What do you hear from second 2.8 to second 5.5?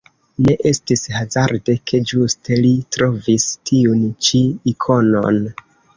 trovis tiun ĉi ikonon.